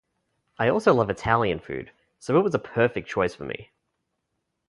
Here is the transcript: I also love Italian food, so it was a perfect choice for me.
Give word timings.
I 0.57 0.69
also 0.69 0.95
love 0.95 1.11
Italian 1.11 1.59
food, 1.59 1.91
so 2.17 2.35
it 2.35 2.41
was 2.41 2.55
a 2.55 2.57
perfect 2.57 3.07
choice 3.07 3.35
for 3.35 3.43
me. 3.45 3.69